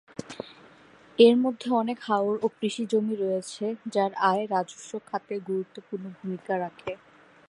এর 1.17 1.35
মধ্যে 1.43 1.67
অনেক 1.81 1.97
হাওর 2.07 2.35
ও 2.41 2.47
কৃষি 2.57 2.83
জমি 2.91 3.15
রয়েছে 3.15 3.65
যার 3.93 4.11
আয় 4.29 4.43
রাজস্ব 4.47 4.91
খাতে 5.09 5.35
গুরুত্বপূর্ণ 5.47 6.05
ভূমিকা 6.17 6.53
রাখে। 6.57 6.91